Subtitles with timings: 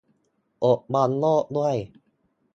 [0.63, 1.75] อดบอลโลกด้วย